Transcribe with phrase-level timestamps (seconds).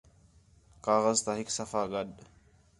[0.85, 2.15] کاغذ تا ہِک صفح ڳڈھ